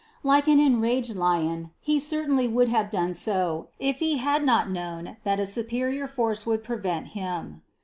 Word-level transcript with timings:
Like 0.23 0.47
an 0.47 0.59
enraged 0.59 1.13
lion 1.15 1.69
he 1.79 1.99
certainly 1.99 2.47
would 2.47 2.69
128 2.69 2.73
CITY 2.73 2.73
OF 2.73 2.91
GOD 2.91 2.97
have 2.97 3.05
done 3.05 3.13
so, 3.13 3.69
if 3.77 3.97
he 3.97 4.17
had 4.17 4.43
not 4.43 4.71
known, 4.71 5.17
that 5.23 5.39
a 5.39 5.45
superior 5.45 6.07
force 6.07 6.43
would 6.43 6.63
prevent 6.63 7.09
him. 7.09 7.61